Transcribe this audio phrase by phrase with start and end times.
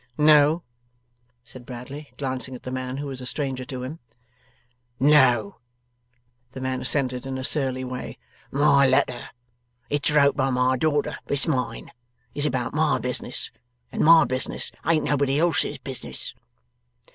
[0.17, 0.63] 'No,'
[1.43, 3.99] said Bradley, glancing at the man, who was a stranger to him.
[4.99, 5.57] 'No,'
[6.53, 8.17] the man assented in a surly way;
[8.49, 9.29] 'my letter
[9.91, 11.91] it's wrote by my daughter, but it's mine
[12.33, 13.51] is about my business,
[13.91, 16.33] and my business ain't nobody else's business.